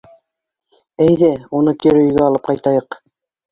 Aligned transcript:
Әйҙә, 1.05 1.29
уны 1.61 1.75
кире 1.85 2.03
өйгә 2.07 2.27
алып 2.31 2.47
ҡайтайыҡ. 2.51 3.01